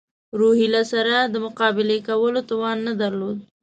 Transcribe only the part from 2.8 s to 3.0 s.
نه